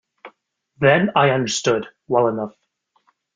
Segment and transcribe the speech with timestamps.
[0.79, 2.55] Then I understood well enough.